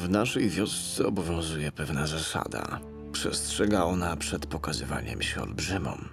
[0.00, 2.80] W naszej wiosce obowiązuje pewna zasada.
[3.12, 6.08] Przestrzega ona przed pokazywaniem się olbrzymom.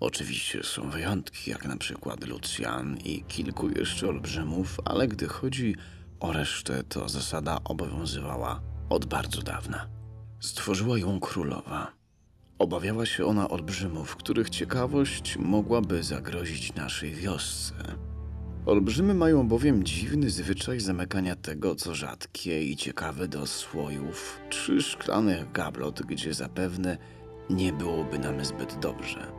[0.00, 5.76] Oczywiście są wyjątki, jak na przykład Lucjan i kilku jeszcze olbrzymów, ale gdy chodzi
[6.20, 8.60] o resztę, to zasada obowiązywała
[8.90, 9.86] od bardzo dawna.
[10.40, 11.92] Stworzyła ją królowa.
[12.58, 17.74] Obawiała się ona olbrzymów, których ciekawość mogłaby zagrozić naszej wiosce.
[18.70, 25.52] Olbrzymy mają bowiem dziwny zwyczaj zamykania tego, co rzadkie i ciekawe do słojów czy szklanych
[25.52, 26.98] gablot, gdzie zapewne
[27.50, 29.32] nie byłoby nam zbyt dobrze.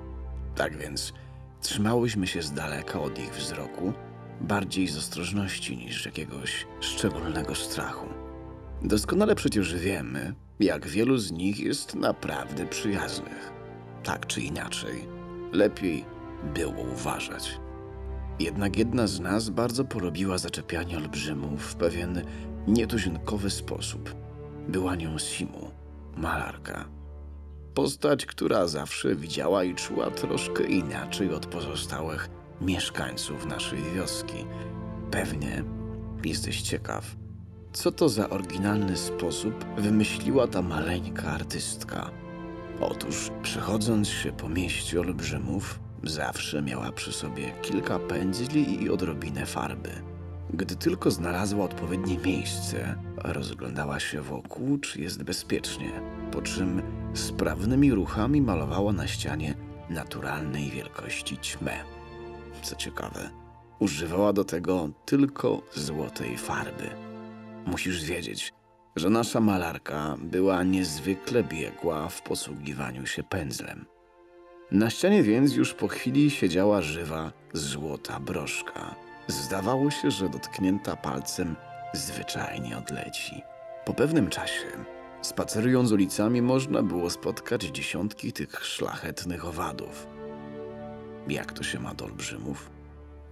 [0.56, 1.14] Tak więc
[1.62, 3.94] trzymałyśmy się z daleka od ich wzroku,
[4.42, 8.08] bardziej z ostrożności niż jakiegoś szczególnego strachu.
[8.82, 13.52] Doskonale przecież wiemy, jak wielu z nich jest naprawdę przyjaznych.
[14.04, 15.08] Tak czy inaczej,
[15.52, 16.06] lepiej
[16.54, 17.61] było uważać.
[18.40, 22.22] Jednak jedna z nas bardzo polubiła zaczepianie olbrzymów w pewien
[22.68, 24.16] nietuzinkowy sposób.
[24.68, 25.72] Była nią Simu,
[26.18, 26.86] malarka.
[27.74, 32.30] Postać, która zawsze widziała i czuła troszkę inaczej od pozostałych
[32.62, 34.46] mieszkańców naszej wioski.
[35.12, 35.64] Pewnie
[36.26, 37.16] jesteś ciekaw,
[37.74, 42.12] co to za oryginalny sposób wymyśliła ta maleńka artystka.
[42.80, 49.90] Otóż, przechodząc się po mieście olbrzymów, zawsze miała przy sobie kilka pędzli i odrobinę farby.
[50.54, 56.82] Gdy tylko znalazła odpowiednie miejsce, rozglądała się wokół, czy jest bezpiecznie, po czym
[57.14, 59.56] sprawnymi ruchami malowała na ścianie
[59.90, 61.72] naturalnej wielkości ćmę.
[62.64, 63.30] Co ciekawe,
[63.80, 66.90] używała do tego tylko złotej farby.
[67.66, 68.54] Musisz wiedzieć,
[68.96, 73.86] że nasza malarka była niezwykle biegła w posługiwaniu się pędzlem.
[74.72, 78.96] Na ścianie więc już po chwili siedziała żywa, złota broszka.
[79.28, 81.56] Zdawało się, że dotknięta palcem
[81.94, 83.42] zwyczajnie odleci.
[83.86, 84.66] Po pewnym czasie,
[85.22, 90.08] spacerując ulicami, można było spotkać dziesiątki tych szlachetnych owadów.
[91.28, 92.70] Jak to się ma do olbrzymów?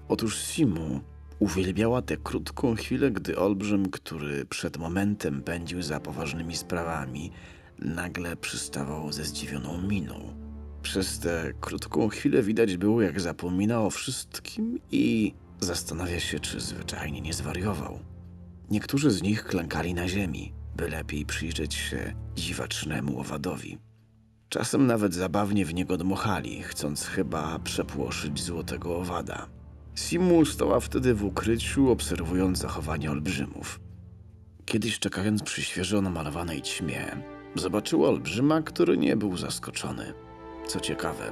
[0.09, 1.01] Otóż Simu
[1.39, 7.31] uwielbiała tę krótką chwilę, gdy olbrzym, który przed momentem pędził za poważnymi sprawami,
[7.79, 10.38] nagle przystawał ze zdziwioną miną.
[10.81, 17.21] Przez tę krótką chwilę widać było, jak zapomina o wszystkim i zastanawia się, czy zwyczajnie
[17.21, 17.99] nie zwariował.
[18.69, 23.77] Niektórzy z nich klękali na ziemi, by lepiej przyjrzeć się dziwacznemu owadowi.
[24.49, 29.49] Czasem nawet zabawnie w niego dmuchali, chcąc chyba przepłoszyć złotego owada.
[29.95, 33.79] Simu stała wtedy w ukryciu, obserwując zachowanie olbrzymów.
[34.65, 37.05] Kiedyś czekając przy świeżo namalowanej ćmie,
[37.55, 40.13] zobaczyła olbrzyma, który nie był zaskoczony.
[40.69, 41.31] Co ciekawe,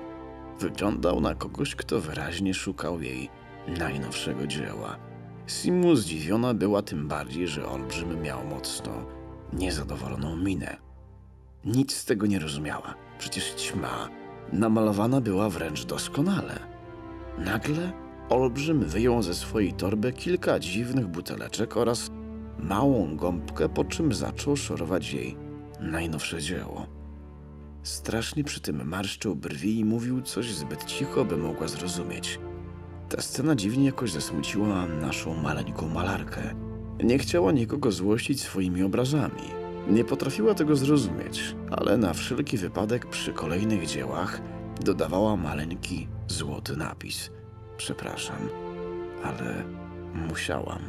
[0.59, 3.29] wyglądał na kogoś, kto wyraźnie szukał jej
[3.67, 4.97] najnowszego dzieła.
[5.47, 8.91] Simu zdziwiona była tym bardziej, że olbrzym miał mocno
[9.53, 10.77] niezadowoloną minę.
[11.65, 12.93] Nic z tego nie rozumiała.
[13.19, 14.09] Przecież ćma
[14.53, 16.59] namalowana była wręcz doskonale.
[17.37, 17.91] Nagle
[18.29, 22.11] olbrzym wyjął ze swojej torby kilka dziwnych buteleczek oraz
[22.59, 25.37] małą gąbkę, po czym zaczął szorować jej
[25.79, 26.96] najnowsze dzieło.
[27.87, 32.39] Strasznie przy tym marszczył brwi i mówił coś zbyt cicho, by mogła zrozumieć.
[33.09, 36.55] Ta scena dziwnie jakoś zasmuciła naszą maleńką malarkę.
[37.03, 39.43] Nie chciała nikogo złościć swoimi obrazami.
[39.89, 44.41] Nie potrafiła tego zrozumieć, ale na wszelki wypadek przy kolejnych dziełach
[44.81, 47.31] dodawała maleńki złoty napis.
[47.77, 48.49] Przepraszam,
[49.23, 49.63] ale
[50.29, 50.79] musiałam.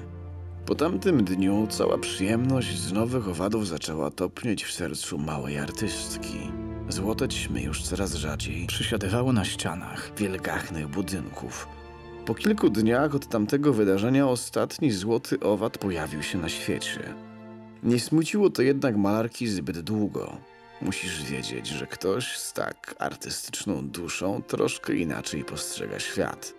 [0.67, 6.39] Po tamtym dniu cała przyjemność z nowych owadów zaczęła topnieć w sercu małej artystki.
[6.89, 11.69] Złote ćmy już coraz rzadziej przysiadywały na ścianach wielgachnych budynków.
[12.27, 17.15] Po kilku dniach od tamtego wydarzenia ostatni złoty owad pojawił się na świecie.
[17.83, 20.37] Nie smuciło to jednak malarki zbyt długo.
[20.83, 26.58] Musisz wiedzieć, że ktoś z tak artystyczną duszą troszkę inaczej postrzega świat.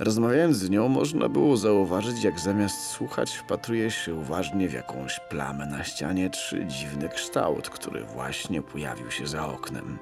[0.00, 5.66] Rozmawiając z nią, można było zauważyć, jak zamiast słuchać, wpatruje się uważnie w jakąś plamę
[5.66, 9.98] na ścianie czy dziwny kształt, który właśnie pojawił się za oknem.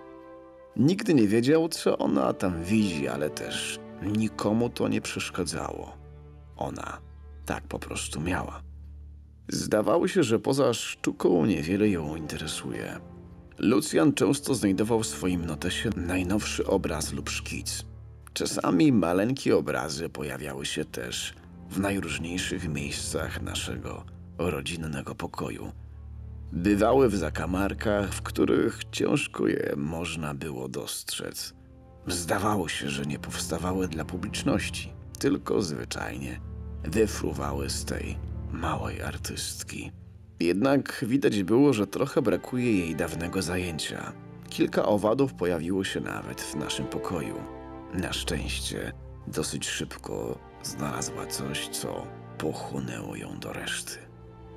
[0.76, 5.96] Nigdy nie wiedział, co ona tam widzi, ale też nikomu to nie przeszkadzało.
[6.56, 6.98] Ona
[7.46, 8.62] tak po prostu miała.
[9.48, 13.00] Zdawało się, że poza sztuką niewiele ją interesuje.
[13.58, 17.87] Lucjan często znajdował w swoim notesie najnowszy obraz lub szkic.
[18.38, 21.34] Czasami maleńkie obrazy pojawiały się też
[21.70, 24.04] w najróżniejszych miejscach naszego
[24.38, 25.72] rodzinnego pokoju.
[26.52, 31.54] Bywały w zakamarkach, w których ciężko je można było dostrzec.
[32.06, 36.40] Zdawało się, że nie powstawały dla publiczności, tylko zwyczajnie
[36.84, 38.16] wyfruwały z tej
[38.52, 39.92] małej artystki.
[40.40, 44.12] Jednak widać było, że trochę brakuje jej dawnego zajęcia.
[44.50, 47.57] Kilka owadów pojawiło się nawet w naszym pokoju.
[47.94, 48.92] Na szczęście,
[49.26, 52.06] dosyć szybko znalazła coś, co
[52.38, 53.98] pochłonęło ją do reszty.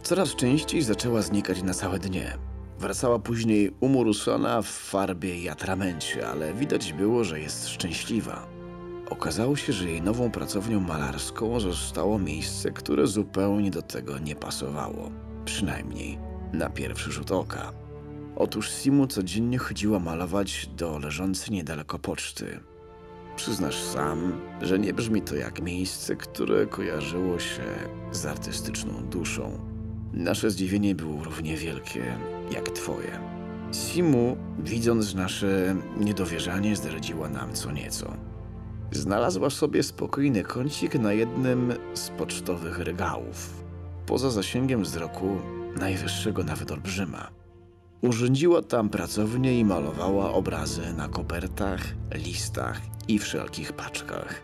[0.03, 2.37] Coraz częściej zaczęła znikać na całe dnie.
[2.79, 8.47] Wracała później umuruszona w farbie i atramencie, ale widać było, że jest szczęśliwa.
[9.09, 15.11] Okazało się, że jej nową pracownią malarską zostało miejsce, które zupełnie do tego nie pasowało.
[15.45, 16.19] Przynajmniej
[16.53, 17.73] na pierwszy rzut oka.
[18.35, 22.59] Otóż Simu codziennie chodziła malować do leżącej niedaleko poczty.
[23.35, 27.63] Przyznasz sam, że nie brzmi to jak miejsce, które kojarzyło się
[28.11, 29.59] z artystyczną duszą.
[30.13, 32.17] Nasze zdziwienie było równie wielkie
[32.51, 33.19] jak twoje.
[33.73, 38.13] Simu, widząc nasze niedowierzanie, zdradziła nam co nieco.
[38.91, 43.63] Znalazła sobie spokojny kącik na jednym z pocztowych regałów,
[44.05, 45.37] poza zasięgiem wzroku
[45.79, 47.40] najwyższego nawet olbrzyma.
[48.01, 51.81] Urządziła tam pracownię i malowała obrazy na kopertach,
[52.13, 54.41] listach i wszelkich paczkach.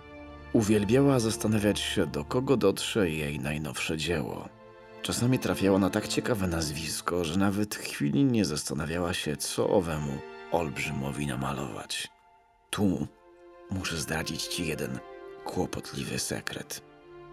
[0.53, 4.49] Uwielbiała zastanawiać się, do kogo dotrze jej najnowsze dzieło.
[5.01, 10.11] Czasami trafiała na tak ciekawe nazwisko, że nawet chwili nie zastanawiała się, co owemu
[10.51, 12.07] olbrzymowi namalować.
[12.69, 13.07] Tu
[13.71, 14.99] muszę zdradzić ci jeden
[15.45, 16.81] kłopotliwy sekret.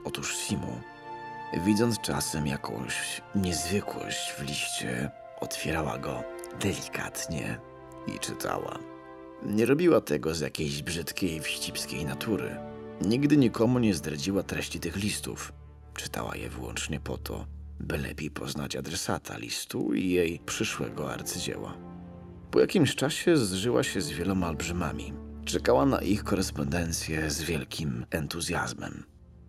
[0.05, 0.81] Otóż Simu,
[1.65, 6.22] widząc czasem jakąś niezwykłość w liście, otwierała go
[6.60, 7.60] delikatnie
[8.16, 8.78] i czytała.
[9.42, 12.56] Nie robiła tego z jakiejś brzydkiej, wścibskiej natury.
[13.02, 15.52] Nigdy nikomu nie zdradziła treści tych listów.
[15.94, 17.46] Czytała je wyłącznie po to,
[17.81, 21.75] by lepiej poznać adresata listu i jej przyszłego arcydzieła.
[22.50, 25.12] Po jakimś czasie zżyła się z wieloma olbrzymami.
[25.44, 29.04] Czekała na ich korespondencję z wielkim entuzjazmem.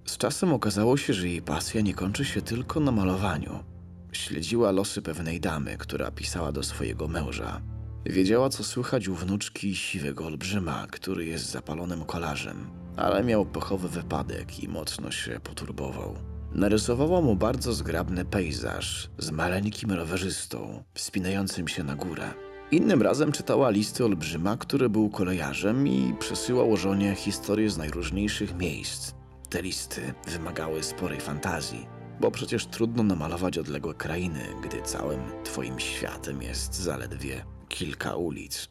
[0.05, 3.74] Z czasem okazało się, że jej pasja nie kończy się tylko na malowaniu.
[4.15, 7.61] Śledziła losy pewnej damy, która pisała do swojego męża.
[8.05, 12.67] Wiedziała, co słychać u wnuczki siwego olbrzyma, który jest zapalonym kolarzem,
[12.97, 16.15] ale miał pechowy wypadek i mocno się poturbował.
[16.51, 22.33] Narysowała mu bardzo zgrabny pejzaż z maleńkim rowerzystą wspinającym się na górę.
[22.71, 29.11] Innym razem czytała listy olbrzyma, który był kolejarzem i przesyłał żonie historie z najróżniejszych miejsc.
[29.49, 31.87] Te listy wymagały sporej fantazji,
[32.19, 38.69] bo przecież trudno namalować odległe krainy, gdy całym twoim światem jest zaledwie kilka ulic.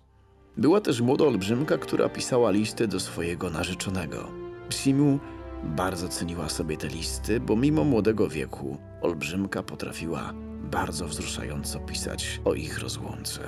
[0.57, 4.29] Była też młoda olbrzymka, która pisała listy do swojego narzeczonego.
[4.71, 5.19] Simu
[5.65, 10.33] bardzo ceniła sobie te listy, bo mimo młodego wieku olbrzymka potrafiła
[10.71, 13.41] bardzo wzruszająco pisać o ich rozłące.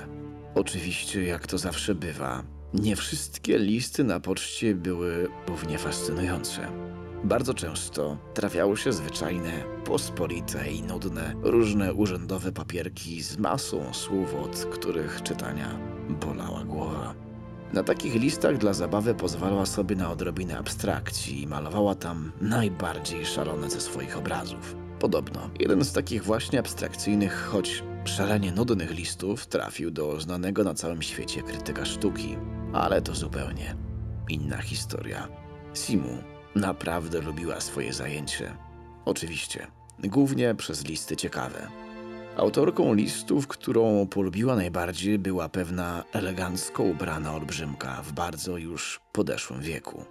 [0.55, 6.71] Oczywiście, jak to zawsze bywa, nie wszystkie listy na poczcie były równie fascynujące.
[7.23, 9.51] Bardzo często trafiało się zwyczajne,
[9.85, 15.79] pospolite i nudne, różne urzędowe papierki z masą słów, od których czytania
[16.09, 17.13] bolała głowa.
[17.73, 23.69] Na takich listach dla zabawy pozwalała sobie na odrobinę abstrakcji i malowała tam najbardziej szalone
[23.69, 24.75] ze swoich obrazów.
[24.99, 31.01] Podobno jeden z takich właśnie abstrakcyjnych, choć szalenie nudnych listów trafił do znanego na całym
[31.01, 32.37] świecie krytyka sztuki,
[32.73, 33.75] ale to zupełnie
[34.29, 35.27] inna historia.
[35.73, 38.57] Simu naprawdę lubiła swoje zajęcie.
[39.05, 39.67] Oczywiście,
[39.99, 41.67] głównie przez listy ciekawe.
[42.37, 50.05] Autorką listów, którą polubiła najbardziej, była pewna elegancko ubrana olbrzymka w bardzo już podeszłym wieku.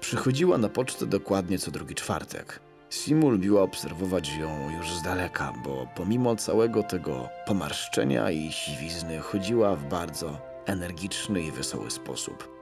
[0.00, 2.60] Przychodziła na pocztę dokładnie co drugi czwartek.
[2.90, 9.76] Simu lubiła obserwować ją już z daleka, bo pomimo całego tego pomarszczenia i siwizny chodziła
[9.76, 12.59] w bardzo energiczny i wesoły sposób.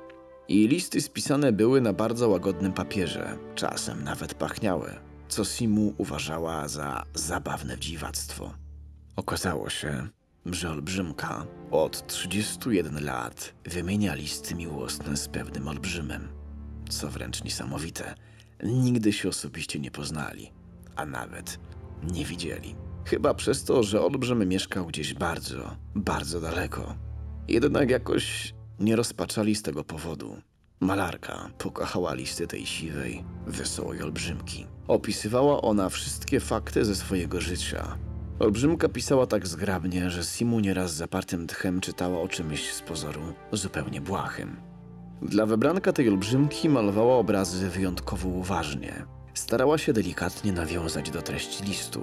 [0.49, 4.91] Jej listy spisane były na bardzo łagodnym papierze, czasem nawet pachniały,
[5.29, 8.55] co Simu uważała za zabawne dziwactwo.
[9.17, 10.09] Okazało się,
[10.47, 16.29] że olbrzymka od 31 lat wymienia listy miłosne z pewnym olbrzymem.
[16.89, 18.15] Co wręcz niesamowite,
[18.63, 20.53] nigdy się osobiście nie poznali,
[20.97, 21.59] a nawet
[22.13, 22.77] nie widzieli.
[23.05, 26.95] Chyba przez to, że olbrzym mieszkał gdzieś bardzo, bardzo daleko.
[27.49, 30.37] Jednak jakoś nie rozpaczali z tego powodu.
[30.81, 34.67] Malarka pokochała listy tej siwej, wesołej olbrzymki.
[34.89, 37.99] Opisywała ona wszystkie fakty ze swojego życia,
[38.39, 43.21] Olbrzymka pisała tak zgrabnie, że Simu nieraz zapartym tchem czytała o czymś z pozoru
[43.53, 44.57] zupełnie błahym.
[45.23, 49.07] Dla wybranka tej olbrzymki malowała obrazy wyjątkowo uważnie.
[49.35, 52.03] Starała się delikatnie nawiązać do treści listu.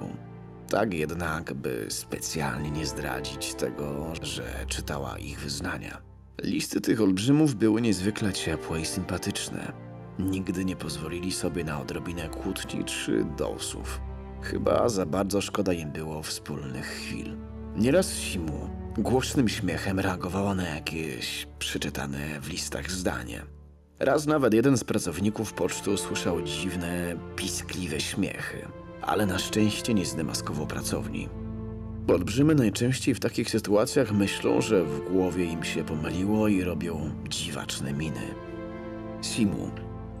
[0.68, 6.05] Tak jednak, by specjalnie nie zdradzić tego, że czytała ich wyznania.
[6.42, 9.72] Listy tych olbrzymów były niezwykle ciepłe i sympatyczne.
[10.18, 14.00] Nigdy nie pozwolili sobie na odrobinę kłótni czy dosów.
[14.42, 17.36] Chyba za bardzo szkoda im było wspólnych chwil.
[17.76, 23.42] Nieraz Simu głośnym śmiechem reagowała na jakieś przeczytane w listach zdanie.
[23.98, 28.68] Raz nawet jeden z pracowników poczty usłyszał dziwne, piskliwe śmiechy,
[29.02, 31.28] ale na szczęście nie zdemaskował pracowni.
[32.08, 37.92] Olbrzymy najczęściej w takich sytuacjach myślą, że w głowie im się pomyliło i robią dziwaczne
[37.92, 38.34] miny.
[39.22, 39.70] Simu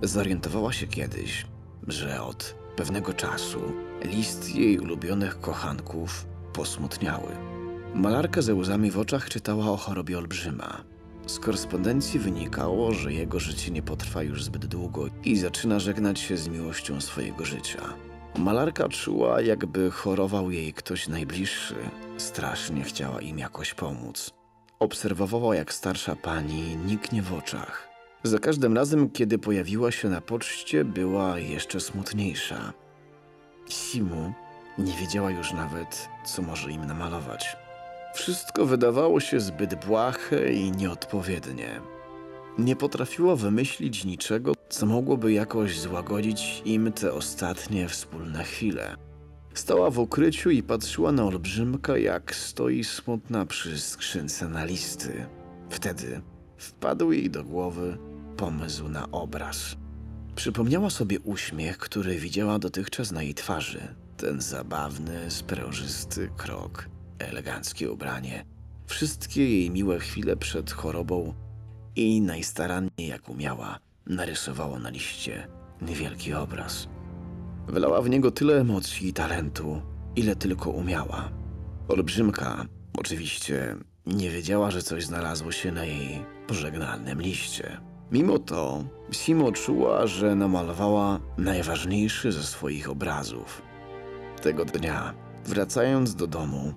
[0.02, 1.46] zorientowała się kiedyś,
[1.88, 3.60] że od pewnego czasu
[4.04, 7.28] list jej ulubionych kochanków posmutniały.
[7.94, 10.84] Malarka ze łzami w oczach czytała o chorobie olbrzyma.
[11.26, 16.36] Z korespondencji wynikało, że jego życie nie potrwa już zbyt długo i zaczyna żegnać się
[16.36, 17.80] z miłością swojego życia.
[18.38, 21.74] Malarka czuła, jakby chorował jej ktoś najbliższy.
[22.16, 24.30] Strasznie chciała im jakoś pomóc.
[24.78, 27.88] Obserwowała, jak starsza pani niknie w oczach.
[28.22, 32.72] Za każdym razem, kiedy pojawiła się na poczcie, była jeszcze smutniejsza.
[33.68, 34.32] Simu
[34.78, 37.56] nie wiedziała już nawet, co może im namalować.
[38.14, 41.80] Wszystko wydawało się zbyt błahe i nieodpowiednie.
[42.58, 48.96] Nie potrafiła wymyślić niczego, co mogłoby jakoś złagodzić im te ostatnie wspólne chwile.
[49.54, 55.26] Stała w ukryciu i patrzyła na olbrzymka, jak stoi smutna przy skrzynce na listy.
[55.70, 56.20] Wtedy
[56.56, 57.98] wpadł jej do głowy
[58.36, 59.76] pomysł na obraz.
[60.34, 63.80] Przypomniała sobie uśmiech, który widziała dotychczas na jej twarzy.
[64.16, 68.44] Ten zabawny, sprężysty krok, eleganckie ubranie,
[68.86, 71.34] wszystkie jej miłe chwile przed chorobą
[71.96, 75.48] i najstaranniej jak umiała, narysowała na liście
[75.82, 76.88] niewielki obraz.
[77.68, 79.82] Wlała w niego tyle emocji i talentu,
[80.16, 81.28] ile tylko umiała.
[81.88, 82.66] Olbrzymka
[82.98, 83.76] oczywiście
[84.06, 87.80] nie wiedziała, że coś znalazło się na jej pożegnalnym liście.
[88.12, 93.62] Mimo to Simo czuła, że namalowała najważniejszy ze swoich obrazów.
[94.42, 96.74] Tego dnia, wracając do domu,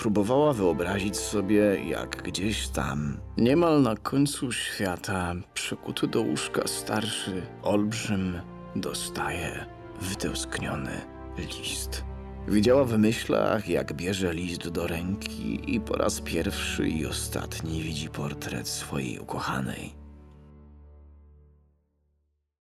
[0.00, 8.40] próbowała wyobrazić sobie, jak gdzieś tam, niemal na końcu świata, przykuty do łóżka starszy olbrzym
[8.76, 9.66] dostaje
[10.00, 11.00] wytęskniony
[11.38, 12.04] list.
[12.48, 18.08] Widziała w myślach, jak bierze list do ręki i po raz pierwszy i ostatni widzi
[18.08, 19.99] portret swojej ukochanej.